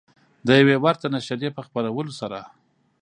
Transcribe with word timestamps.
د 0.47 0.47
یوې 0.61 0.75
ورته 0.83 1.05
نشریې 1.15 1.49
په 1.57 1.61
خپرولو 1.67 2.11
سره 2.19 2.39